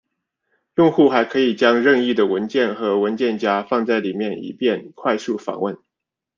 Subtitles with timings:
[0.77, 5.77] 用户还可以将任意的文件和文件夹放在里面以便快速访问。